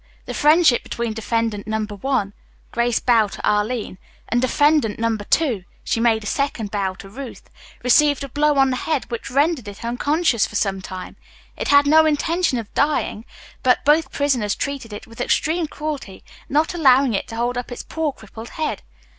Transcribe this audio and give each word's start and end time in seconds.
The 0.25 0.33
friendship 0.33 0.81
between 0.81 1.13
Defendant 1.13 1.67
Number 1.67 1.93
One," 1.93 2.33
Grace 2.71 2.99
bowed 2.99 3.33
to 3.33 3.47
Arline, 3.47 3.99
"and 4.29 4.41
Defendant 4.41 4.97
Number 4.97 5.23
Two," 5.25 5.63
she 5.83 5.99
made 5.99 6.23
a 6.23 6.25
second 6.25 6.71
bow 6.71 6.95
to 6.95 7.07
Ruth, 7.07 7.51
"received 7.83 8.23
a 8.23 8.27
blow 8.29 8.55
on 8.57 8.71
the 8.71 8.77
head 8.77 9.05
which 9.11 9.29
rendered 9.29 9.67
it 9.67 9.85
unconscious 9.85 10.47
for 10.47 10.55
some 10.55 10.81
time. 10.81 11.17
It 11.55 11.67
had 11.67 11.85
no 11.85 12.07
intention 12.07 12.57
of 12.57 12.73
dying, 12.73 13.25
but 13.61 13.85
both 13.85 14.11
prisoners 14.11 14.55
treated 14.55 14.91
it 14.91 15.05
with 15.05 15.21
extreme 15.21 15.67
cruelty, 15.67 16.23
not 16.49 16.73
allowing 16.73 17.13
it 17.13 17.27
to 17.27 17.35
hold 17.35 17.55
up 17.55 17.71
its 17.71 17.83
poor 17.83 18.11
crippled 18.11 18.49
head. 18.57 18.81